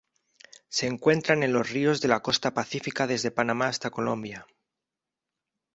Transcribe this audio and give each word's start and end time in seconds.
Se 0.67 0.87
encuentran 0.87 1.43
en 1.43 1.53
los 1.53 1.69
ríos 1.69 2.01
de 2.01 2.07
la 2.07 2.21
costa 2.23 2.55
pacífica 2.55 3.05
desde 3.05 3.29
Panamá 3.29 3.67
hasta 3.67 3.91
Colombia. 3.91 4.47